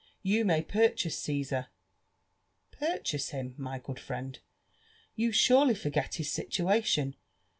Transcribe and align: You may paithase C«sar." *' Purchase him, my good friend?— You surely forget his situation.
You 0.23 0.45
may 0.45 0.63
paithase 0.63 1.11
C«sar." 1.19 1.67
*' 2.23 2.71
Purchase 2.81 3.29
him, 3.29 3.53
my 3.55 3.77
good 3.77 3.99
friend?— 3.99 4.39
You 5.15 5.31
surely 5.31 5.75
forget 5.75 6.15
his 6.15 6.31
situation. 6.31 7.15